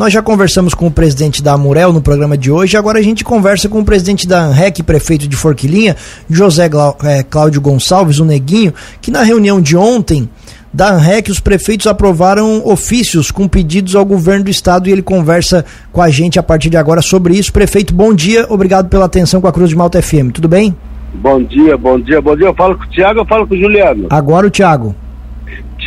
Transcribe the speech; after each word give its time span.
Nós 0.00 0.12
já 0.12 0.22
conversamos 0.22 0.74
com 0.74 0.86
o 0.86 0.92
presidente 0.92 1.42
da 1.42 1.54
Amurel 1.54 1.92
no 1.92 2.00
programa 2.00 2.38
de 2.38 2.52
hoje, 2.52 2.76
agora 2.76 3.00
a 3.00 3.02
gente 3.02 3.24
conversa 3.24 3.68
com 3.68 3.80
o 3.80 3.84
presidente 3.84 4.28
da 4.28 4.44
ANREC, 4.44 4.84
prefeito 4.84 5.26
de 5.26 5.34
Forquilinha, 5.34 5.96
José 6.30 6.70
é, 7.02 7.24
Cláudio 7.24 7.60
Gonçalves, 7.60 8.20
o 8.20 8.24
Neguinho, 8.24 8.72
que 9.00 9.10
na 9.10 9.24
reunião 9.24 9.60
de 9.60 9.76
ontem 9.76 10.28
da 10.72 10.92
ANREC 10.92 11.32
os 11.32 11.40
prefeitos 11.40 11.88
aprovaram 11.88 12.64
ofícios 12.64 13.32
com 13.32 13.48
pedidos 13.48 13.96
ao 13.96 14.04
governo 14.04 14.44
do 14.44 14.50
estado 14.52 14.88
e 14.88 14.92
ele 14.92 15.02
conversa 15.02 15.64
com 15.90 16.00
a 16.00 16.08
gente 16.08 16.38
a 16.38 16.44
partir 16.44 16.70
de 16.70 16.76
agora 16.76 17.02
sobre 17.02 17.34
isso. 17.34 17.52
Prefeito, 17.52 17.92
bom 17.92 18.14
dia, 18.14 18.46
obrigado 18.48 18.88
pela 18.88 19.06
atenção 19.06 19.40
com 19.40 19.48
a 19.48 19.52
Cruz 19.52 19.68
de 19.68 19.74
Malta 19.74 20.00
FM, 20.00 20.30
tudo 20.32 20.46
bem? 20.46 20.76
Bom 21.12 21.42
dia, 21.42 21.76
bom 21.76 21.98
dia, 21.98 22.22
bom 22.22 22.36
dia. 22.36 22.46
Eu 22.46 22.54
falo 22.54 22.78
com 22.78 22.84
o 22.84 22.88
Tiago, 22.88 23.18
eu 23.18 23.26
falo 23.26 23.48
com 23.48 23.54
o 23.56 23.58
Juliano. 23.58 24.06
Agora 24.10 24.46
o 24.46 24.50
Tiago. 24.50 24.94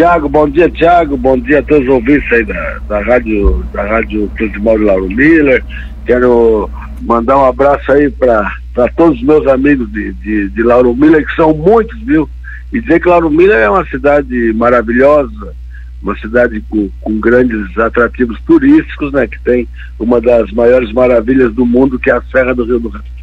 Tiago, 0.02 0.28
bom 0.28 0.50
dia, 0.50 0.68
Tiago. 0.68 1.16
Bom 1.16 1.38
dia 1.38 1.60
a 1.60 1.62
todos 1.62 1.84
os 1.84 1.94
ouvintes 1.94 2.34
aí 2.34 2.44
da, 2.44 2.80
da 2.90 3.02
rádio, 3.04 3.64
da 3.72 3.84
rádio 3.84 4.32
Futebol 4.36 4.76
de 4.76 4.84
Lauro 4.84 5.08
Miller. 5.08 5.64
Quero 6.08 6.68
mandar 7.04 7.38
um 7.38 7.46
abraço 7.46 7.92
aí 7.92 8.10
para 8.10 8.52
todos 8.98 9.20
os 9.20 9.24
meus 9.24 9.46
amigos 9.46 9.92
de, 9.92 10.12
de, 10.14 10.50
de 10.50 10.64
Lauro 10.64 10.96
Miller, 10.96 11.24
que 11.24 11.36
são 11.36 11.54
muitos, 11.54 12.02
viu? 12.02 12.28
E 12.74 12.82
dizer 12.82 13.00
que 13.00 13.08
Lauro 13.08 13.30
Miller 13.30 13.58
é 13.58 13.70
uma 13.70 13.86
cidade 13.86 14.52
maravilhosa, 14.54 15.54
uma 16.02 16.18
cidade 16.18 16.60
com, 16.68 16.90
com, 17.00 17.20
grandes 17.20 17.78
atrativos 17.78 18.42
turísticos, 18.48 19.12
né? 19.12 19.28
Que 19.28 19.40
tem 19.42 19.68
uma 20.00 20.20
das 20.20 20.52
maiores 20.52 20.92
maravilhas 20.92 21.54
do 21.54 21.64
mundo, 21.64 22.00
que 22.00 22.10
é 22.10 22.14
a 22.14 22.24
Serra 22.24 22.56
do 22.56 22.64
Rio 22.64 22.80
do 22.80 22.90
Rastro. 22.90 23.21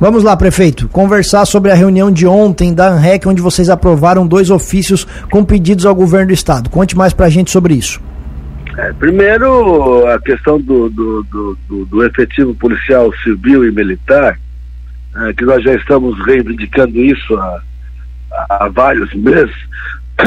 Vamos 0.00 0.22
lá, 0.22 0.36
prefeito, 0.36 0.88
conversar 0.88 1.44
sobre 1.44 1.72
a 1.72 1.74
reunião 1.74 2.08
de 2.08 2.24
ontem 2.24 2.72
da 2.72 2.88
ANREC, 2.88 3.26
onde 3.26 3.42
vocês 3.42 3.68
aprovaram 3.68 4.28
dois 4.28 4.48
ofícios 4.48 5.04
com 5.28 5.44
pedidos 5.44 5.84
ao 5.84 5.92
governo 5.92 6.28
do 6.28 6.32
estado. 6.32 6.70
Conte 6.70 6.96
mais 6.96 7.12
para 7.12 7.26
a 7.26 7.28
gente 7.28 7.50
sobre 7.50 7.74
isso. 7.74 8.00
É, 8.76 8.92
primeiro, 8.92 10.06
a 10.06 10.20
questão 10.20 10.60
do, 10.60 10.88
do, 10.88 11.24
do, 11.68 11.84
do, 11.86 12.04
efetivo 12.04 12.54
policial 12.54 13.12
civil 13.24 13.64
e 13.64 13.72
militar, 13.72 14.38
é, 15.16 15.32
que 15.32 15.44
nós 15.44 15.64
já 15.64 15.74
estamos 15.74 16.16
reivindicando 16.24 16.96
isso 17.00 17.36
há, 17.36 17.60
há 18.50 18.68
vários 18.68 19.12
meses, 19.14 19.56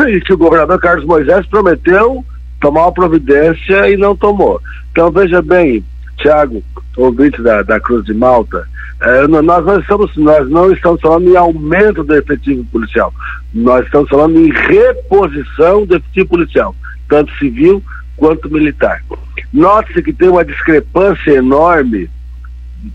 e 0.05 0.19
que 0.19 0.33
o 0.33 0.37
governador 0.37 0.81
Carlos 0.81 1.05
Moisés 1.05 1.45
prometeu 1.45 2.25
tomar 2.59 2.81
uma 2.81 2.91
providência 2.91 3.89
e 3.89 3.95
não 3.95 4.17
tomou. 4.17 4.59
Então, 4.91 5.09
veja 5.09 5.41
bem, 5.41 5.81
Tiago, 6.17 6.61
ouvinte 6.97 7.41
da, 7.41 7.61
da 7.61 7.79
Cruz 7.79 8.05
de 8.05 8.13
Malta, 8.13 8.67
é, 9.01 9.27
nós, 9.27 9.65
não 9.65 9.79
estamos, 9.79 10.15
nós 10.15 10.49
não 10.49 10.71
estamos 10.71 11.01
falando 11.01 11.27
em 11.27 11.35
aumento 11.35 12.03
do 12.03 12.15
efetivo 12.15 12.63
policial, 12.65 13.13
nós 13.53 13.85
estamos 13.85 14.09
falando 14.09 14.37
em 14.37 14.51
reposição 14.51 15.85
do 15.85 15.95
efetivo 15.95 16.29
policial, 16.29 16.75
tanto 17.09 17.31
civil 17.37 17.81
quanto 18.15 18.51
militar. 18.51 19.03
Note-se 19.51 20.03
que 20.03 20.13
tem 20.13 20.29
uma 20.29 20.45
discrepância 20.45 21.31
enorme, 21.31 22.09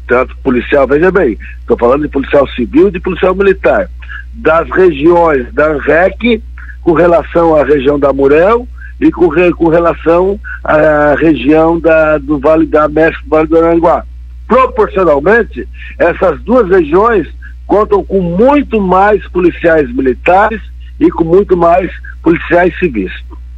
tanto 0.07 0.37
policial, 0.39 0.87
veja 0.87 1.11
bem, 1.11 1.39
estou 1.61 1.77
falando 1.77 2.03
de 2.03 2.09
policial 2.09 2.47
civil 2.51 2.89
e 2.89 2.93
de 2.93 3.01
policial 3.01 3.35
militar, 3.35 3.91
das 4.35 4.69
regiões 4.71 5.53
da 5.53 5.73
ANREC 5.73 6.43
com 6.83 6.93
relação 6.93 7.57
à 7.57 7.65
região 7.65 7.99
da 7.99 8.13
Murel 8.13 8.69
e 9.01 9.11
com, 9.11 9.29
com 9.55 9.69
relação 9.69 10.39
à 10.65 11.15
região 11.19 11.79
da, 11.79 12.19
do 12.19 12.39
Vale 12.39 12.67
da 12.67 12.89
México, 12.89 13.29
Vale 13.29 13.47
do 13.47 13.59
Aranguá 13.59 14.05
proporcionalmente, 14.47 15.69
essas 15.99 16.41
duas 16.43 16.69
regiões 16.69 17.27
contam 17.67 18.05
com 18.05 18.21
muito 18.21 18.81
mais 18.81 19.27
policiais 19.29 19.93
militares 19.95 20.61
e 21.01 21.11
com 21.11 21.25
muito 21.25 21.57
mais 21.57 21.91
policiais 22.23 22.77
civis. 22.79 23.13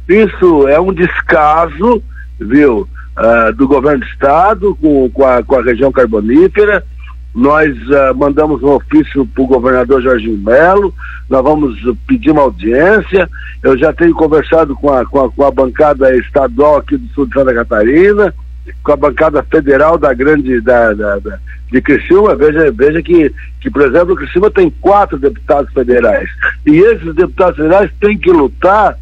Isso 0.07 0.67
é 0.67 0.79
um 0.79 0.91
descaso, 0.91 2.03
viu, 2.39 2.87
uh, 3.17 3.53
do 3.53 3.67
governo 3.67 3.99
do 3.99 4.05
estado 4.07 4.75
com, 4.81 5.09
com, 5.11 5.25
a, 5.25 5.43
com 5.43 5.55
a 5.55 5.63
região 5.63 5.91
carbonífera. 5.91 6.83
Nós 7.39 7.73
uh, 7.87 8.13
mandamos 8.15 8.61
um 8.61 8.71
ofício 8.71 9.25
para 9.25 9.43
o 9.43 9.47
governador 9.47 10.01
Jorginho 10.01 10.37
Melo, 10.37 10.93
nós 11.29 11.41
vamos 11.41 11.79
pedir 12.05 12.31
uma 12.31 12.41
audiência. 12.41 13.29
Eu 13.63 13.77
já 13.77 13.93
tenho 13.93 14.13
conversado 14.13 14.75
com 14.75 14.91
a, 14.91 15.05
com 15.05 15.23
a, 15.23 15.31
com 15.31 15.43
a 15.45 15.51
bancada 15.51 16.13
estadual 16.17 16.77
aqui 16.77 16.97
do 16.97 17.07
sul 17.13 17.25
de 17.25 17.33
Santa 17.33 17.53
Catarina 17.53 18.33
com 18.83 18.91
a 18.91 18.95
bancada 18.95 19.41
federal 19.43 19.97
da 19.97 20.13
grande 20.13 20.61
da, 20.61 20.93
da, 20.93 21.17
da, 21.19 21.39
de 21.71 21.81
Criciúma, 21.81 22.35
veja, 22.35 22.71
veja 22.71 23.01
que, 23.01 23.33
que, 23.61 23.71
por 23.71 23.83
exemplo, 23.83 24.15
Criciúma 24.15 24.51
tem 24.51 24.69
quatro 24.69 25.17
deputados 25.17 25.71
federais. 25.73 26.29
E 26.65 26.77
esses 26.77 27.15
deputados 27.15 27.55
federais 27.55 27.89
têm 27.99 28.17
que 28.17 28.31
lutar 28.31 28.95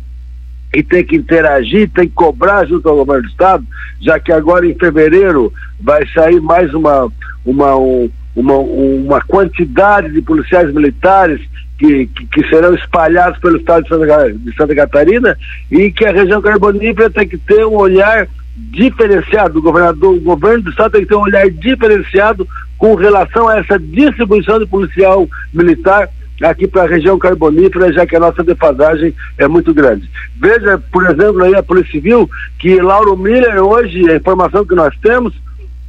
e 0.73 0.83
tem 0.83 1.03
que 1.03 1.15
interagir, 1.15 1.89
tem 1.89 2.07
que 2.07 2.13
cobrar 2.13 2.65
junto 2.65 2.87
ao 2.87 2.97
governo 2.97 3.23
do 3.23 3.29
estado, 3.29 3.65
já 3.99 4.19
que 4.19 4.31
agora 4.31 4.65
em 4.65 4.75
fevereiro 4.75 5.51
vai 5.79 6.05
sair 6.07 6.39
mais 6.41 6.73
uma, 6.73 7.11
uma, 7.45 7.75
um, 7.77 8.09
uma, 8.37 8.53
uma 8.53 9.21
quantidade 9.21 10.13
de 10.13 10.21
policiais 10.21 10.71
militares 10.71 11.41
que, 11.79 12.05
que, 12.05 12.25
que, 12.27 12.49
serão 12.49 12.75
espalhados 12.75 13.39
pelo 13.39 13.57
estado 13.57 13.83
de 13.83 13.89
Santa, 13.89 14.33
de 14.33 14.55
Santa 14.55 14.75
Catarina 14.75 15.37
e 15.71 15.91
que 15.91 16.05
a 16.05 16.11
região 16.11 16.39
carbonífera 16.39 17.09
tem 17.09 17.27
que 17.27 17.37
ter 17.37 17.65
um 17.65 17.75
olhar 17.75 18.27
diferenciado, 18.55 19.57
o 19.57 19.61
governador, 19.61 20.15
o 20.15 20.21
governo 20.21 20.63
do 20.63 20.69
estado 20.69 20.91
tem 20.91 21.01
que 21.01 21.07
ter 21.07 21.15
um 21.15 21.21
olhar 21.21 21.49
diferenciado 21.49 22.47
com 22.77 22.93
relação 22.93 23.47
a 23.47 23.57
essa 23.57 23.79
distribuição 23.79 24.59
de 24.59 24.67
policial 24.67 25.27
militar 25.51 26.07
aqui 26.43 26.67
para 26.67 26.83
a 26.83 26.87
região 26.87 27.17
carbonífera, 27.17 27.91
já 27.91 28.05
que 28.05 28.15
a 28.15 28.19
nossa 28.19 28.43
defasagem 28.43 29.15
é 29.39 29.47
muito 29.47 29.73
grande. 29.73 30.07
Veja, 30.39 30.77
por 30.91 31.09
exemplo, 31.09 31.43
aí 31.43 31.55
a 31.55 31.63
Polícia 31.63 31.91
Civil, 31.91 32.29
que 32.59 32.79
Lauro 32.79 33.17
Miller 33.17 33.63
hoje, 33.63 34.07
a 34.11 34.15
informação 34.15 34.63
que 34.63 34.75
nós 34.75 34.95
temos 35.01 35.33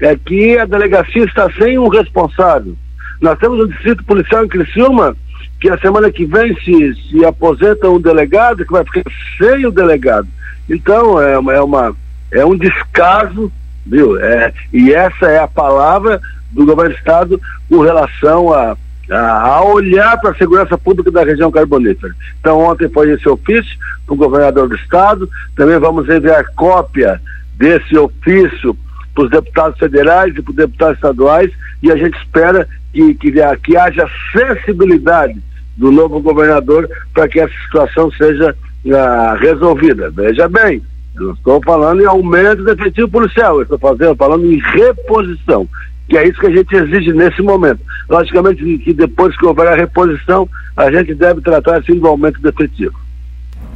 é 0.00 0.16
que 0.16 0.58
a 0.58 0.64
delegacia 0.64 1.24
está 1.24 1.50
sem 1.52 1.78
um 1.78 1.88
responsável. 1.88 2.76
Nós 3.20 3.38
temos 3.38 3.60
um 3.60 3.66
distrito 3.66 4.04
policial 4.04 4.44
em 4.44 4.48
Criciúma 4.48 5.16
que 5.60 5.68
a 5.68 5.78
semana 5.78 6.10
que 6.10 6.24
vem 6.24 6.54
se, 6.60 6.94
se 6.94 7.24
aposenta 7.24 7.90
um 7.90 8.00
delegado 8.00 8.64
que 8.64 8.72
vai 8.72 8.84
ficar 8.84 9.02
sem 9.36 9.66
o 9.66 9.72
delegado. 9.72 10.28
Então, 10.68 11.20
é 11.20 11.36
uma, 11.38 11.52
é 11.52 11.60
uma 11.60 11.96
é 12.30 12.44
um 12.44 12.56
descaso, 12.56 13.50
viu? 13.86 14.20
É, 14.20 14.52
e 14.72 14.92
essa 14.92 15.26
é 15.26 15.38
a 15.38 15.48
palavra 15.48 16.20
do 16.50 16.64
governo 16.64 16.92
do 16.92 16.98
estado 16.98 17.40
com 17.68 17.80
relação 17.80 18.52
a, 18.52 18.76
a, 19.10 19.40
a 19.42 19.64
olhar 19.64 20.18
para 20.20 20.30
a 20.30 20.34
segurança 20.34 20.76
pública 20.76 21.10
da 21.10 21.24
região 21.24 21.50
carbonífera. 21.50 22.14
Então 22.40 22.58
ontem 22.58 22.88
foi 22.88 23.10
esse 23.10 23.28
ofício 23.28 23.78
para 24.06 24.14
o 24.14 24.18
governador 24.18 24.68
do 24.68 24.76
estado, 24.76 25.28
também 25.56 25.78
vamos 25.78 26.08
enviar 26.08 26.44
cópia 26.54 27.20
desse 27.56 27.96
ofício 27.96 28.76
para 29.18 29.24
os 29.24 29.30
deputados 29.30 29.78
federais 29.78 30.32
e 30.36 30.42
para 30.42 30.50
os 30.50 30.56
deputados 30.56 30.94
estaduais 30.94 31.50
e 31.82 31.90
a 31.90 31.96
gente 31.96 32.16
espera 32.18 32.68
que, 32.92 33.14
que, 33.14 33.32
que 33.64 33.76
haja 33.76 34.08
sensibilidade 34.32 35.40
do 35.76 35.90
novo 35.90 36.20
governador 36.20 36.88
para 37.12 37.28
que 37.28 37.40
essa 37.40 37.54
situação 37.64 38.10
seja 38.12 38.54
uh, 38.84 39.36
resolvida. 39.40 40.10
Veja 40.10 40.48
bem, 40.48 40.80
eu 41.16 41.32
estou 41.32 41.60
falando 41.64 42.00
em 42.00 42.06
aumento 42.06 42.62
do 42.62 42.70
efetivo 42.70 43.08
policial, 43.08 43.56
eu 43.56 43.62
estou 43.62 43.78
fazendo, 43.78 44.14
falando 44.14 44.46
em 44.46 44.58
reposição, 44.58 45.68
que 46.08 46.16
é 46.16 46.28
isso 46.28 46.40
que 46.40 46.46
a 46.46 46.56
gente 46.56 46.74
exige 46.74 47.12
nesse 47.12 47.42
momento. 47.42 47.80
Logicamente 48.08 48.78
que 48.78 48.92
depois 48.92 49.36
que 49.36 49.46
houver 49.46 49.66
a 49.66 49.76
reposição, 49.76 50.48
a 50.76 50.90
gente 50.92 51.12
deve 51.14 51.40
tratar 51.40 51.78
assim 51.78 51.98
do 51.98 52.06
aumento 52.06 52.40
do 52.40 52.48
efetivo. 52.48 52.96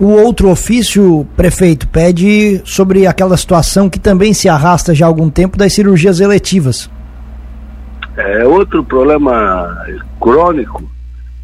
O 0.03 0.09
outro 0.09 0.51
ofício, 0.51 1.25
prefeito, 1.37 1.87
pede 1.87 2.61
sobre 2.65 3.07
aquela 3.07 3.37
situação 3.37 3.89
que 3.89 4.01
também 4.01 4.35
se 4.35 4.49
arrasta 4.49 4.93
já 4.93 5.07
há 5.07 5.09
algum 5.09 5.31
tempo 5.31 5.57
das 5.57 5.73
cirurgias 5.75 6.19
eletivas. 6.19 6.91
É 8.17 8.45
outro 8.45 8.83
problema 8.83 9.87
crônico 10.21 10.91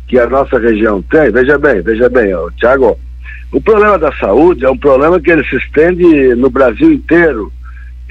que 0.08 0.19
a 0.19 0.28
nossa 0.28 0.58
região 0.58 1.00
tem. 1.02 1.30
Veja 1.30 1.56
bem, 1.56 1.80
veja 1.82 2.08
bem, 2.08 2.34
Tiago, 2.56 2.98
o 3.52 3.60
problema 3.60 3.96
da 3.96 4.10
saúde 4.16 4.64
é 4.64 4.69
um 4.69 4.76
problema 4.76 5.20
que 5.20 5.30
ele 5.30 5.44
se 5.44 5.54
estende 5.54 6.34
no 6.34 6.50
Brasil 6.50 6.92
inteiro. 6.92 7.52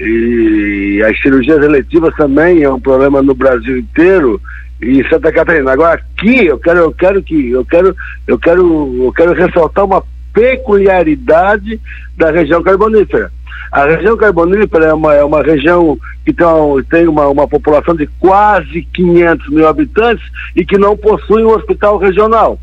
E 0.00 1.04
as 1.06 1.20
cirurgias 1.20 1.62
eletivas 1.62 2.14
também 2.16 2.62
é 2.62 2.70
um 2.70 2.80
problema 2.80 3.20
no 3.20 3.34
Brasil 3.34 3.76
inteiro 3.76 4.40
e 4.80 5.06
Santa 5.10 5.30
Catarina. 5.30 5.72
Agora 5.72 5.92
aqui 5.92 6.46
eu 6.46 6.58
quero, 6.58 6.78
eu 6.78 6.92
quero 6.92 7.22
que 7.22 7.50
eu 7.50 7.66
quero, 7.66 7.94
eu 8.26 8.38
quero, 8.38 9.04
eu 9.04 9.12
quero 9.12 9.34
ressaltar 9.34 9.84
uma 9.84 10.02
peculiaridade 10.38 11.80
da 12.16 12.30
região 12.30 12.62
carbonífera. 12.62 13.32
A 13.72 13.84
região 13.84 14.16
carbonífera 14.16 14.86
é 14.86 14.94
uma, 14.94 15.14
é 15.14 15.24
uma 15.24 15.42
região 15.42 15.98
que 16.24 16.32
tem, 16.32 16.46
tem 16.88 17.08
uma, 17.08 17.26
uma 17.28 17.48
população 17.48 17.94
de 17.96 18.06
quase 18.20 18.82
500 18.94 19.48
mil 19.50 19.66
habitantes 19.66 20.24
e 20.54 20.64
que 20.64 20.78
não 20.78 20.96
possui 20.96 21.42
um 21.42 21.50
hospital 21.50 21.98
regional. 21.98 22.58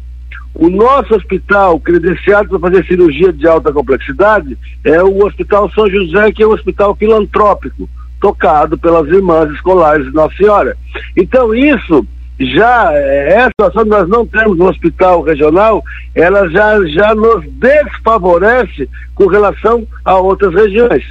O 0.54 0.69
nosso 0.69 1.13
hospital 1.13 1.77
credenciado 1.81 2.48
para 2.48 2.72
fazer 2.72 2.86
cirurgia 2.86 3.33
de 3.33 3.45
alta 3.45 3.74
complexidade 3.74 4.57
é 4.86 5.04
o 5.04 5.25
Hospital 5.25 5.69
São 5.72 5.89
José, 5.89 6.31
que 6.31 6.42
é 6.42 6.48
um 6.48 6.54
hospital 6.54 6.95
filantrópico, 6.95 7.89
tocado 8.22 8.77
pelas 8.77 9.06
irmãs 9.10 9.51
escolares 9.51 10.06
de 10.06 10.13
Nossa 10.13 10.36
Senhora. 10.38 10.77
Então, 11.18 11.54
isso 11.54 12.07
já, 12.39 12.91
essa 12.93 13.49
situação 13.49 13.85
nós 13.85 14.09
não 14.09 14.25
temos 14.25 14.59
um 14.59 14.65
hospital 14.65 15.21
regional, 15.21 15.83
ela 16.13 16.49
já, 16.49 16.85
já 16.87 17.15
nos 17.15 17.45
desfavorece 17.53 18.89
com 19.13 19.27
relação 19.27 19.87
a 20.03 20.15
outras 20.17 20.53
regiões. 20.53 21.03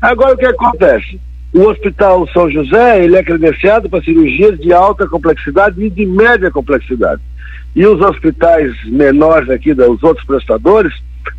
Agora 0.00 0.34
o 0.34 0.38
que 0.38 0.46
acontece? 0.46 1.20
O 1.52 1.62
Hospital 1.62 2.28
São 2.28 2.50
José, 2.50 3.02
ele 3.02 3.16
é 3.16 3.22
credenciado 3.22 3.88
para 3.88 4.02
cirurgias 4.02 4.58
de 4.60 4.72
alta 4.72 5.08
complexidade 5.08 5.82
e 5.82 5.90
de 5.90 6.06
média 6.06 6.50
complexidade. 6.50 7.22
E 7.74 7.86
os 7.86 8.00
hospitais 8.00 8.72
menores 8.84 9.48
aqui, 9.50 9.72
os 9.72 10.02
outros 10.02 10.26
prestadores, 10.26 10.92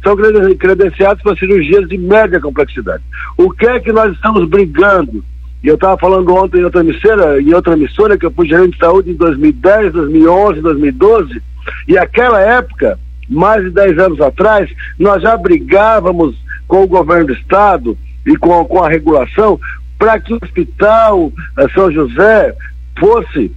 são 0.04 0.16
credenciados 0.58 1.22
para 1.22 1.36
cirurgias 1.36 1.88
de 1.88 1.98
média 1.98 2.40
complexidade. 2.40 3.04
O 3.38 3.52
que 3.52 3.68
é 3.68 3.80
que 3.80 3.92
nós 3.92 4.14
estamos 4.14 4.48
brigando? 4.50 5.24
E 5.64 5.68
eu 5.68 5.76
estava 5.76 5.98
falando 5.98 6.34
ontem 6.34 6.60
em 6.60 6.64
outra 6.64 6.82
emissora, 6.82 7.42
em 7.42 7.54
outra 7.54 7.74
emissora 7.74 8.18
que 8.18 8.26
eu 8.26 8.32
fui 8.32 8.48
gerente 8.48 8.74
de 8.74 8.80
saúde 8.80 9.12
em 9.12 9.16
2010, 9.16 9.92
2011, 9.92 10.62
2012, 10.62 11.42
e 11.88 11.98
aquela 11.98 12.40
época, 12.40 12.98
mais 13.30 13.64
de 13.64 13.70
10 13.72 14.00
anos 14.00 14.22
atrás, 14.22 14.70
nós 14.98 15.22
já 15.22 15.36
brigávamos 15.36 16.36
com 16.68 16.84
o 16.84 16.88
governo 16.88 17.28
do 17.28 17.34
estado 17.34 17.98
e 18.26 18.36
com, 18.38 18.64
com 18.66 18.84
a 18.84 18.90
regulação 18.90 19.60
para 19.98 20.20
que 20.20 20.34
o 20.34 20.40
hospital 20.42 21.32
eh, 21.58 21.68
São 21.76 21.92
José 21.92 22.56
fosse 22.98 23.52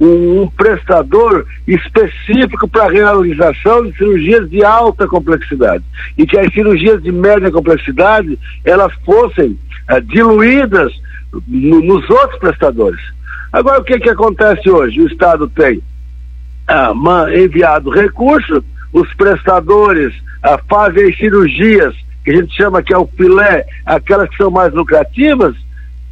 um, 0.00 0.42
um 0.42 0.48
prestador 0.48 1.46
específico 1.66 2.68
para 2.68 2.84
a 2.84 2.90
realização 2.90 3.84
de 3.84 3.96
cirurgias 3.96 4.48
de 4.50 4.62
alta 4.62 5.06
complexidade. 5.06 5.84
E 6.16 6.26
que 6.26 6.38
as 6.38 6.52
cirurgias 6.52 7.02
de 7.02 7.10
média 7.10 7.50
complexidade 7.50 8.38
elas 8.64 8.92
fossem 9.04 9.58
uh, 9.90 10.00
diluídas 10.00 10.92
no, 11.46 11.80
nos 11.80 12.08
outros 12.10 12.38
prestadores. 12.38 13.00
Agora 13.52 13.80
o 13.80 13.84
que 13.84 13.98
que 13.98 14.10
acontece 14.10 14.68
hoje? 14.70 15.00
O 15.00 15.06
Estado 15.06 15.48
tem 15.48 15.78
uh, 15.78 17.28
enviado 17.30 17.90
recurso, 17.90 18.64
os 18.92 19.12
prestadores 19.14 20.14
uh, 20.44 20.58
fazem 20.68 21.14
cirurgias 21.16 21.94
que 22.28 22.32
a 22.32 22.36
gente 22.36 22.54
chama 22.54 22.82
que 22.82 22.92
é 22.92 22.98
o 22.98 23.08
filé, 23.16 23.64
aquelas 23.86 24.28
que 24.28 24.36
são 24.36 24.50
mais 24.50 24.70
lucrativas, 24.74 25.56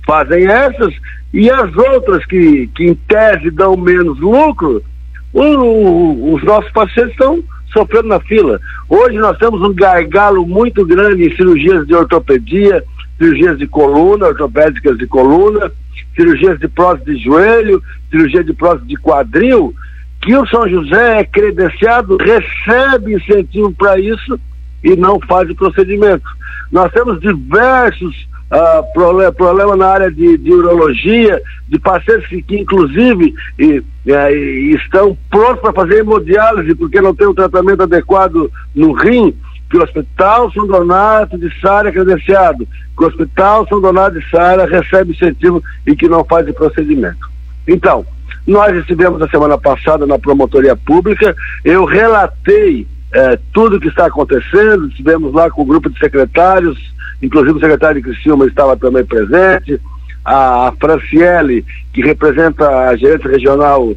fazem 0.06 0.46
essas, 0.46 0.94
e 1.34 1.50
as 1.50 1.76
outras 1.76 2.24
que, 2.24 2.68
que 2.68 2.84
em 2.84 2.94
tese 2.94 3.50
dão 3.50 3.76
menos 3.76 4.18
lucro, 4.18 4.82
o, 5.30 5.42
o, 5.42 6.34
os 6.34 6.42
nossos 6.42 6.70
pacientes 6.70 7.12
estão 7.12 7.44
sofrendo 7.70 8.08
na 8.08 8.20
fila. 8.20 8.58
Hoje 8.88 9.18
nós 9.18 9.36
temos 9.36 9.60
um 9.60 9.74
gargalo 9.74 10.46
muito 10.46 10.86
grande 10.86 11.26
em 11.26 11.36
cirurgias 11.36 11.86
de 11.86 11.94
ortopedia, 11.94 12.82
cirurgias 13.18 13.58
de 13.58 13.66
coluna, 13.66 14.26
ortopédicas 14.26 14.98
de 14.98 15.06
coluna, 15.06 15.70
cirurgias 16.14 16.58
de 16.58 16.68
prótese 16.68 17.12
de 17.12 17.24
joelho, 17.24 17.82
cirurgia 18.10 18.44
de 18.44 18.52
prótese 18.52 18.86
de 18.86 18.96
quadril, 18.96 19.74
que 20.20 20.34
o 20.36 20.46
São 20.46 20.68
José 20.68 21.20
é 21.20 21.24
credenciado, 21.24 22.16
recebe 22.16 23.14
incentivo 23.14 23.72
para 23.72 23.98
isso 23.98 24.38
e 24.82 24.96
não 24.96 25.20
faz 25.20 25.48
o 25.50 25.54
procedimento. 25.54 26.24
Nós 26.72 26.90
temos 26.92 27.20
diversos 27.20 28.26
uh, 28.50 28.92
problema, 28.92 29.32
problema 29.32 29.76
na 29.76 29.86
área 29.86 30.10
de, 30.10 30.36
de, 30.38 30.52
urologia, 30.52 31.40
de 31.68 31.78
pacientes 31.78 32.26
que, 32.28 32.42
que 32.42 32.58
inclusive 32.58 33.34
e, 33.58 33.82
e, 34.06 34.74
estão 34.74 35.16
prontos 35.30 35.60
para 35.60 35.72
fazer 35.72 36.00
hemodiálise 36.00 36.74
porque 36.74 37.00
não 37.00 37.14
tem 37.14 37.26
um 37.26 37.34
tratamento 37.34 37.82
adequado 37.82 38.50
no 38.74 38.92
rim, 38.92 39.34
que 39.70 39.76
o 39.76 39.82
Hospital 39.82 40.50
São 40.52 40.66
Donato 40.66 41.36
de 41.38 41.50
Sara 41.60 41.88
é 41.88 41.92
credenciado, 41.92 42.66
que 42.96 43.04
o 43.04 43.06
Hospital 43.06 43.66
São 43.68 43.80
Donato 43.80 44.18
de 44.18 44.30
Sara 44.30 44.66
recebe 44.66 45.12
incentivo 45.12 45.62
e 45.86 45.96
que 45.96 46.08
não 46.08 46.24
faz 46.24 46.48
o 46.48 46.54
procedimento. 46.54 47.28
Então, 47.66 48.06
nós 48.46 48.76
estivemos 48.76 49.20
a 49.20 49.28
semana 49.28 49.58
passada 49.58 50.06
na 50.06 50.18
promotoria 50.18 50.76
pública, 50.76 51.34
eu 51.64 51.84
relatei 51.84 52.86
eh, 53.12 53.38
tudo 53.52 53.76
o 53.76 53.80
que 53.80 53.88
está 53.88 54.06
acontecendo, 54.06 54.86
estivemos 54.88 55.32
lá 55.32 55.50
com 55.50 55.62
o 55.62 55.66
grupo 55.66 55.90
de 55.90 55.98
secretários, 55.98 56.78
inclusive 57.20 57.56
o 57.56 57.60
secretário 57.60 58.00
de 58.00 58.08
Criciúma 58.08 58.46
estava 58.46 58.76
também 58.76 59.04
presente, 59.04 59.80
a, 60.24 60.72
Franciele, 60.80 61.64
que 61.92 62.02
representa 62.02 62.88
a 62.88 62.96
gerência 62.96 63.30
regional 63.30 63.84
uh, 63.86 63.96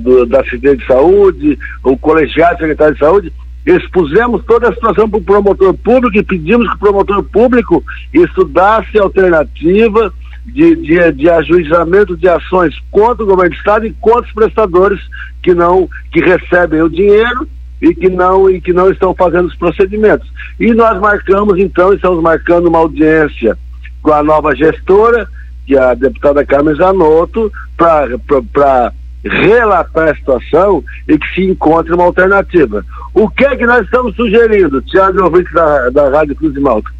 do, 0.00 0.24
da 0.26 0.42
Secretaria 0.44 0.76
de 0.76 0.86
Saúde, 0.86 1.58
o 1.82 1.96
colegiado 1.96 2.58
secretário 2.58 2.94
de 2.94 3.00
Saúde, 3.00 3.32
expusemos 3.66 4.44
toda 4.44 4.68
a 4.68 4.72
situação 4.72 5.10
para 5.10 5.18
o 5.18 5.24
promotor 5.24 5.74
público 5.74 6.16
e 6.16 6.22
pedimos 6.22 6.68
que 6.68 6.76
o 6.76 6.78
promotor 6.78 7.22
público 7.24 7.84
estudasse 8.14 8.96
alternativa 8.96 10.12
de, 10.46 10.76
de, 10.76 11.12
de 11.12 11.28
ajuizamento 11.28 12.16
de 12.16 12.28
ações 12.28 12.74
contra 12.90 13.24
o 13.24 13.26
governo 13.26 13.50
do 13.50 13.56
Estado 13.56 13.86
e 13.86 13.92
contra 13.94 14.22
os 14.22 14.32
prestadores 14.32 15.00
que 15.42 15.52
não 15.52 15.88
que 16.12 16.20
recebem 16.20 16.80
o 16.80 16.88
dinheiro 16.88 17.48
e 17.82 17.92
que 17.92 18.08
não 18.08 18.48
e 18.48 18.60
que 18.60 18.72
não 18.72 18.90
estão 18.90 19.12
fazendo 19.14 19.48
os 19.48 19.56
procedimentos. 19.56 20.30
E 20.60 20.72
nós 20.72 20.98
marcamos 21.00 21.58
então, 21.58 21.92
estamos 21.92 22.22
marcando 22.22 22.68
uma 22.68 22.78
audiência 22.78 23.58
com 24.00 24.12
a 24.12 24.22
nova 24.22 24.54
gestora, 24.54 25.28
que 25.66 25.76
é 25.76 25.80
a 25.80 25.94
deputada 25.94 26.46
Carmen 26.46 26.76
Zanotto, 26.76 27.52
para 27.76 28.92
relatar 29.28 30.08
a 30.08 30.14
situação 30.14 30.82
e 31.08 31.18
que 31.18 31.34
se 31.34 31.44
encontre 31.44 31.92
uma 31.92 32.04
alternativa. 32.04 32.84
O 33.14 33.28
que 33.28 33.44
é 33.44 33.56
que 33.56 33.66
nós 33.66 33.84
estamos 33.84 34.14
sugerindo, 34.14 34.82
Tiago 34.82 35.24
ouvinte 35.24 35.52
da, 35.52 35.90
da 35.90 36.10
Rádio 36.10 36.36
Cruz 36.36 36.52
de 36.54 36.60
Malta? 36.60 36.90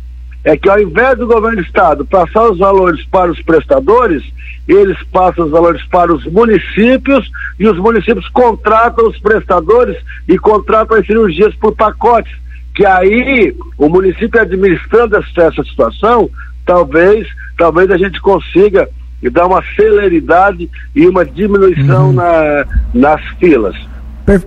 É 0.44 0.56
que 0.56 0.70
ao 0.70 0.81
invés 0.81 1.19
do 1.19 1.26
governo 1.26 1.56
do 1.56 1.62
estado 1.62 2.05
passar 2.05 2.50
os 2.50 2.58
valores 2.58 3.05
para 3.06 3.31
os 3.31 3.43
prestadores, 3.43 4.23
eles 4.69 4.96
passam 5.12 5.46
os 5.46 5.50
valores 5.50 5.82
para 5.87 6.12
os 6.12 6.25
municípios 6.26 7.31
e 7.58 7.69
os 7.69 7.78
municípios 7.78 8.28
contratam 8.28 9.08
os 9.08 9.19
prestadores 9.19 9.96
e 10.28 10.38
contratam 10.38 10.96
as 10.96 11.06
cirurgias 11.06 11.55
por 11.56 11.75
pacotes. 11.75 12.32
Que 12.75 12.87
aí 12.87 13.56
o 13.76 13.88
município 13.88 14.40
administrando 14.40 15.17
essa, 15.17 15.43
essa 15.43 15.64
situação, 15.64 16.31
talvez, 16.64 17.26
talvez 17.56 17.90
a 17.90 17.96
gente 17.96 18.20
consiga 18.20 18.88
dar 19.31 19.47
uma 19.47 19.63
celeridade 19.75 20.71
e 20.95 21.07
uma 21.07 21.25
diminuição 21.25 22.09
uhum. 22.09 22.13
na, 22.13 22.67
nas 22.95 23.21
filas. 23.39 23.77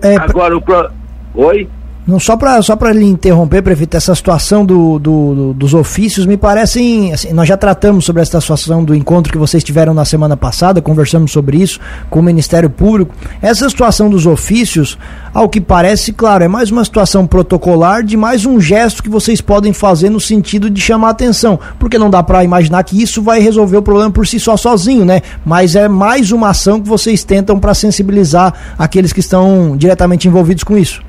É, 0.02 0.16
Agora 0.16 0.56
o 0.56 0.60
pro... 0.60 0.90
Oi? 1.34 1.68
Não, 2.10 2.18
só 2.18 2.36
para 2.36 2.60
só 2.60 2.76
lhe 2.92 3.04
interromper, 3.04 3.62
prefeito, 3.62 3.96
essa 3.96 4.12
situação 4.16 4.66
do, 4.66 4.98
do, 4.98 5.34
do, 5.34 5.54
dos 5.54 5.74
ofícios 5.74 6.26
me 6.26 6.36
parecem. 6.36 7.12
Assim, 7.12 7.32
nós 7.32 7.46
já 7.46 7.56
tratamos 7.56 8.04
sobre 8.04 8.20
essa 8.20 8.40
situação 8.40 8.82
do 8.82 8.96
encontro 8.96 9.32
que 9.32 9.38
vocês 9.38 9.62
tiveram 9.62 9.94
na 9.94 10.04
semana 10.04 10.36
passada, 10.36 10.82
conversamos 10.82 11.30
sobre 11.30 11.58
isso 11.58 11.78
com 12.10 12.18
o 12.18 12.22
Ministério 12.22 12.68
Público. 12.68 13.14
Essa 13.40 13.68
situação 13.70 14.10
dos 14.10 14.26
ofícios, 14.26 14.98
ao 15.32 15.48
que 15.48 15.60
parece, 15.60 16.12
claro, 16.12 16.42
é 16.42 16.48
mais 16.48 16.72
uma 16.72 16.84
situação 16.84 17.28
protocolar 17.28 18.02
de 18.02 18.16
mais 18.16 18.44
um 18.44 18.60
gesto 18.60 19.04
que 19.04 19.08
vocês 19.08 19.40
podem 19.40 19.72
fazer 19.72 20.10
no 20.10 20.18
sentido 20.18 20.68
de 20.68 20.80
chamar 20.80 21.10
atenção. 21.10 21.60
Porque 21.78 21.96
não 21.96 22.10
dá 22.10 22.24
para 22.24 22.42
imaginar 22.42 22.82
que 22.82 23.00
isso 23.00 23.22
vai 23.22 23.38
resolver 23.38 23.76
o 23.76 23.82
problema 23.82 24.10
por 24.10 24.26
si 24.26 24.40
só 24.40 24.56
sozinho, 24.56 25.04
né? 25.04 25.22
Mas 25.46 25.76
é 25.76 25.86
mais 25.86 26.32
uma 26.32 26.48
ação 26.48 26.80
que 26.80 26.88
vocês 26.88 27.22
tentam 27.22 27.60
para 27.60 27.72
sensibilizar 27.72 28.52
aqueles 28.76 29.12
que 29.12 29.20
estão 29.20 29.76
diretamente 29.76 30.26
envolvidos 30.26 30.64
com 30.64 30.76
isso. 30.76 31.08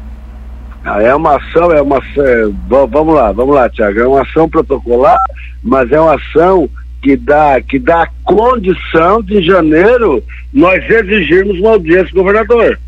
Ah, 0.83 1.01
é 1.01 1.13
uma 1.13 1.38
ação, 1.38 1.71
é 1.71 1.81
uma 1.81 1.97
é, 1.97 2.43
vamos 2.67 3.13
lá, 3.13 3.31
vamos 3.31 3.53
lá, 3.53 3.69
Tiago, 3.69 4.00
é 4.00 4.07
uma 4.07 4.23
ação 4.23 4.50
protocolar, 4.50 5.17
mas 5.63 5.91
é 5.91 6.00
uma 6.00 6.15
ação 6.15 6.67
que 7.03 7.15
dá, 7.15 7.61
que 7.61 7.77
dá 7.77 8.09
condição 8.23 9.21
de 9.21 9.38
em 9.38 9.43
janeiro 9.43 10.23
nós 10.51 10.83
exigirmos 10.89 11.59
uma 11.59 11.71
audiência 11.71 12.09
do 12.13 12.23
governador. 12.23 12.79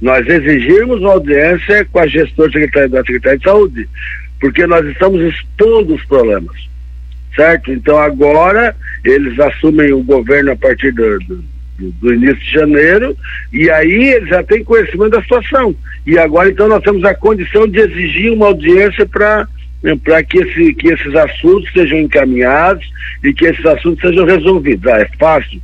Nós 0.00 0.26
exigirmos 0.26 1.00
uma 1.00 1.12
audiência 1.12 1.86
com 1.86 1.98
a 2.00 2.06
gestora 2.06 2.50
da 2.88 3.02
Secretaria 3.02 3.38
de 3.38 3.44
Saúde, 3.44 3.88
porque 4.38 4.66
nós 4.66 4.84
estamos 4.86 5.20
expondo 5.22 5.94
os 5.94 6.04
problemas, 6.04 6.54
certo? 7.34 7.72
Então 7.72 7.98
agora 7.98 8.76
eles 9.04 9.38
assumem 9.40 9.92
o 9.92 10.02
governo 10.02 10.52
a 10.52 10.56
partir 10.56 10.92
do, 10.92 11.18
do 11.20 11.55
do, 11.78 12.14
início 12.14 12.36
de 12.36 12.52
janeiro, 12.52 13.16
e 13.52 13.70
aí 13.70 14.14
eles 14.14 14.28
já 14.28 14.42
têm 14.42 14.64
conhecimento 14.64 15.10
da 15.10 15.22
situação. 15.22 15.74
E 16.06 16.18
agora, 16.18 16.48
então, 16.48 16.68
nós 16.68 16.82
temos 16.82 17.04
a 17.04 17.14
condição 17.14 17.66
de 17.66 17.80
exigir 17.80 18.32
uma 18.32 18.46
audiência 18.46 19.06
para 19.06 19.48
para 20.02 20.20
que, 20.24 20.38
esse, 20.38 20.74
que 20.74 20.88
esses 20.88 21.14
assuntos 21.14 21.70
sejam 21.72 21.98
encaminhados 21.98 22.84
e 23.22 23.32
que 23.32 23.44
esses 23.44 23.64
assuntos 23.64 24.00
sejam 24.00 24.24
resolvidos. 24.24 24.84
Ah, 24.90 25.00
é 25.00 25.08
fácil. 25.16 25.60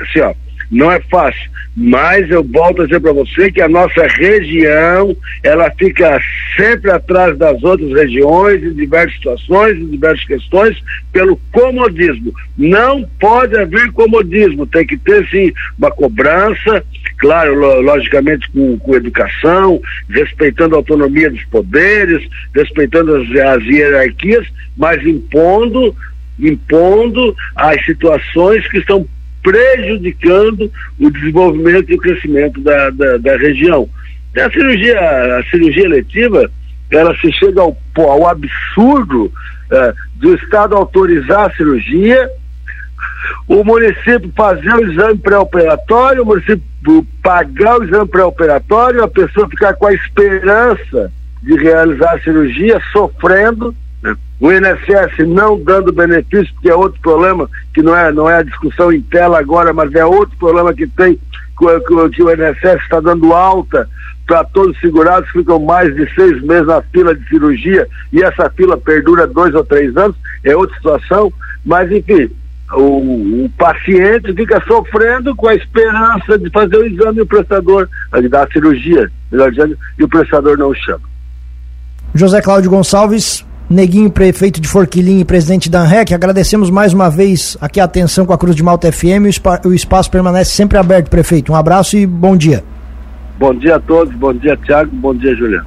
Assim, 0.00 0.20
ó, 0.20 0.32
não 0.70 0.90
é 0.90 1.00
fácil, 1.00 1.50
mas 1.76 2.30
eu 2.30 2.44
volto 2.44 2.82
a 2.82 2.84
dizer 2.84 3.00
para 3.00 3.12
você 3.12 3.50
que 3.50 3.60
a 3.60 3.68
nossa 3.68 4.06
região, 4.06 5.16
ela 5.42 5.70
fica 5.72 6.20
sempre 6.56 6.90
atrás 6.90 7.36
das 7.38 7.60
outras 7.62 7.90
regiões 7.92 8.62
em 8.62 8.74
diversas 8.74 9.14
situações, 9.14 9.78
em 9.78 9.86
diversas 9.86 10.24
questões, 10.24 10.82
pelo 11.12 11.36
comodismo. 11.50 12.32
Não 12.56 13.02
pode 13.18 13.58
haver 13.58 13.90
comodismo, 13.92 14.66
tem 14.66 14.86
que 14.86 14.96
ter 14.98 15.26
sim 15.28 15.52
uma 15.78 15.90
cobrança, 15.90 16.84
claro, 17.18 17.80
logicamente 17.80 18.48
com, 18.50 18.78
com 18.78 18.94
educação, 18.94 19.80
respeitando 20.08 20.74
a 20.74 20.78
autonomia 20.78 21.30
dos 21.30 21.44
poderes, 21.44 22.28
respeitando 22.54 23.16
as, 23.16 23.28
as 23.30 23.64
hierarquias, 23.64 24.46
mas 24.76 25.04
impondo 25.04 25.94
impondo 26.38 27.36
as 27.54 27.84
situações 27.84 28.66
que 28.68 28.78
estão 28.78 29.06
prejudicando 29.42 30.70
o 30.98 31.10
desenvolvimento 31.10 31.90
e 31.90 31.94
o 31.94 31.98
crescimento 31.98 32.60
da, 32.60 32.90
da, 32.90 33.16
da 33.18 33.36
região. 33.36 33.88
A 34.36 34.50
cirurgia, 34.50 34.98
a 35.38 35.42
cirurgia 35.50 35.88
letiva, 35.88 36.50
ela 36.90 37.16
se 37.16 37.32
chega 37.32 37.60
ao, 37.60 37.76
ao 37.96 38.28
absurdo 38.28 39.32
é, 39.70 39.94
do 40.16 40.34
Estado 40.34 40.76
autorizar 40.76 41.50
a 41.50 41.54
cirurgia, 41.54 42.28
o 43.48 43.64
município 43.64 44.32
fazer 44.36 44.72
o 44.72 44.90
exame 44.90 45.18
pré-operatório, 45.18 46.22
o 46.22 46.26
município 46.26 47.06
pagar 47.22 47.78
o 47.78 47.84
exame 47.84 48.08
pré-operatório, 48.08 49.02
a 49.02 49.08
pessoa 49.08 49.48
ficar 49.48 49.74
com 49.74 49.86
a 49.86 49.94
esperança 49.94 51.12
de 51.42 51.56
realizar 51.56 52.14
a 52.14 52.20
cirurgia, 52.20 52.80
sofrendo? 52.92 53.74
O 54.40 54.50
INSS 54.50 55.28
não 55.28 55.62
dando 55.62 55.92
benefício, 55.92 56.52
porque 56.54 56.70
é 56.70 56.74
outro 56.74 56.98
problema, 57.00 57.48
que 57.74 57.82
não 57.82 57.94
é, 57.94 58.10
não 58.10 58.28
é 58.28 58.36
a 58.36 58.42
discussão 58.42 58.90
em 58.90 59.02
tela 59.02 59.38
agora, 59.38 59.72
mas 59.72 59.94
é 59.94 60.04
outro 60.04 60.36
problema 60.38 60.72
que 60.72 60.86
tem, 60.86 61.18
que, 61.58 61.80
que 61.80 62.22
o 62.22 62.30
INSS 62.30 62.82
está 62.82 63.00
dando 63.00 63.34
alta 63.34 63.86
para 64.26 64.44
todos 64.44 64.74
os 64.74 64.80
segurados 64.80 65.30
que 65.30 65.40
ficam 65.40 65.58
mais 65.58 65.94
de 65.94 66.08
seis 66.14 66.40
meses 66.42 66.66
na 66.66 66.80
fila 66.82 67.14
de 67.14 67.28
cirurgia 67.28 67.86
e 68.12 68.22
essa 68.22 68.48
fila 68.50 68.78
perdura 68.78 69.26
dois 69.26 69.54
ou 69.54 69.64
três 69.64 69.94
anos, 69.96 70.16
é 70.44 70.56
outra 70.56 70.76
situação, 70.76 71.32
mas 71.64 71.90
enfim, 71.90 72.30
o, 72.72 73.44
o, 73.44 73.50
paciente 73.58 74.32
fica 74.32 74.62
sofrendo 74.66 75.34
com 75.34 75.48
a 75.48 75.54
esperança 75.54 76.38
de 76.38 76.48
fazer 76.50 76.76
o 76.76 76.86
exame 76.86 77.18
e 77.18 77.22
o 77.22 77.26
prestador, 77.26 77.88
de 78.14 78.28
dar 78.28 78.46
a 78.46 78.52
cirurgia, 78.52 79.10
melhor 79.30 79.50
dizendo, 79.50 79.76
e 79.98 80.04
o 80.04 80.08
prestador 80.08 80.56
não 80.56 80.72
chama. 80.74 81.02
José 82.14 82.40
Cláudio 82.40 82.70
Gonçalves, 82.70 83.44
Neguinho, 83.70 84.10
prefeito 84.10 84.60
de 84.60 84.66
Forquilim 84.66 85.20
e 85.20 85.24
presidente 85.24 85.70
da 85.70 85.82
ANREC, 85.82 86.12
agradecemos 86.12 86.68
mais 86.70 86.92
uma 86.92 87.08
vez 87.08 87.56
aqui 87.60 87.78
a 87.78 87.84
atenção 87.84 88.26
com 88.26 88.32
a 88.32 88.38
Cruz 88.38 88.56
de 88.56 88.64
Malta 88.64 88.90
FM. 88.90 89.30
O, 89.64 89.72
espaço 89.72 90.10
permanece 90.10 90.50
sempre 90.50 90.76
aberto, 90.76 91.08
prefeito. 91.08 91.52
Um 91.52 91.54
abraço 91.54 91.96
e 91.96 92.04
bom 92.04 92.36
dia. 92.36 92.64
Bom 93.38 93.54
dia 93.54 93.76
a 93.76 93.80
todos, 93.80 94.12
bom 94.16 94.34
dia, 94.34 94.56
Tiago, 94.56 94.90
bom 94.92 95.14
dia, 95.14 95.36
Juliano. 95.36 95.66